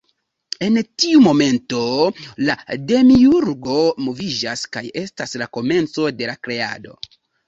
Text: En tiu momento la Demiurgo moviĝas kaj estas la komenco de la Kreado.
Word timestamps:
En 0.67 0.77
tiu 1.01 1.17
momento 1.25 1.81
la 2.47 2.55
Demiurgo 2.91 3.75
moviĝas 4.05 4.63
kaj 4.77 4.83
estas 5.03 5.37
la 5.43 5.49
komenco 5.59 6.07
de 6.23 6.31
la 6.31 6.35
Kreado. 6.49 6.97